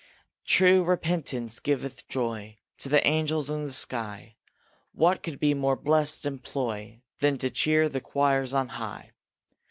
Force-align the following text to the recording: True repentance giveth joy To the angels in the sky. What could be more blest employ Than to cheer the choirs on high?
True 0.47 0.83
repentance 0.83 1.59
giveth 1.59 2.07
joy 2.07 2.57
To 2.79 2.89
the 2.89 3.05
angels 3.05 3.51
in 3.51 3.61
the 3.61 3.71
sky. 3.71 4.37
What 4.93 5.21
could 5.21 5.39
be 5.39 5.53
more 5.53 5.75
blest 5.75 6.25
employ 6.25 7.03
Than 7.19 7.37
to 7.37 7.51
cheer 7.51 7.87
the 7.87 8.01
choirs 8.01 8.51
on 8.51 8.69
high? 8.69 9.11